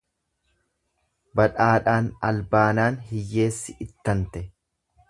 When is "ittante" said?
3.89-4.45